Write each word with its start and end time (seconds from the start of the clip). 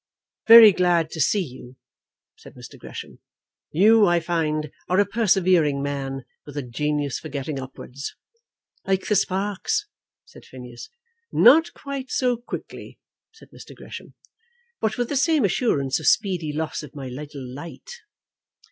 "Very 0.47 0.71
glad 0.71 1.11
to 1.11 1.21
see 1.21 1.43
you," 1.43 1.75
said 2.35 2.55
Mr. 2.55 2.75
Gresham. 2.75 3.19
"You, 3.69 4.07
I 4.07 4.19
find, 4.19 4.71
are 4.89 4.99
a 4.99 5.05
persevering 5.05 5.83
man, 5.83 6.23
with 6.43 6.57
a 6.57 6.63
genius 6.63 7.19
for 7.19 7.29
getting 7.29 7.59
upwards." 7.59 8.15
"Like 8.87 9.05
the 9.05 9.15
sparks," 9.15 9.85
said 10.25 10.43
Phineas. 10.43 10.89
"Not 11.31 11.73
quite 11.75 12.09
so 12.09 12.35
quickly," 12.35 12.97
said 13.31 13.51
Mr. 13.51 13.75
Gresham. 13.75 14.15
"But 14.79 14.97
with 14.97 15.07
the 15.09 15.15
same 15.15 15.45
assurance 15.45 15.99
of 15.99 16.07
speedy 16.07 16.51
loss 16.51 16.81
of 16.81 16.95
my 16.95 17.07
little 17.07 17.45
light." 17.47 17.91